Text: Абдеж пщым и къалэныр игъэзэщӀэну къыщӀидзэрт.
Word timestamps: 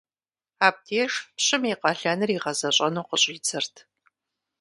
Абдеж 0.67 1.13
пщым 1.35 1.63
и 1.73 1.75
къалэныр 1.81 2.29
игъэзэщӀэну 2.35 3.07
къыщӀидзэрт. 3.09 3.75